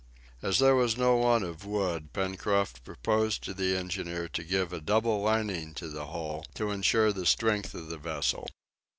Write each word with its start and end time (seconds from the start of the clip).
As 0.41 0.57
there 0.57 0.73
was 0.75 0.97
no 0.97 1.15
want 1.17 1.43
of 1.43 1.63
wood, 1.63 2.11
Pencroft 2.11 2.83
proposed 2.83 3.43
to 3.43 3.53
the 3.53 3.77
engineer 3.77 4.27
to 4.29 4.43
give 4.43 4.73
a 4.73 4.81
double 4.81 5.21
lining 5.21 5.75
to 5.75 5.89
the 5.89 6.07
hull, 6.07 6.43
to 6.55 6.71
insure 6.71 7.13
the 7.13 7.27
strength 7.27 7.75
of 7.75 7.85
the 7.87 7.99
vessel. 7.99 8.47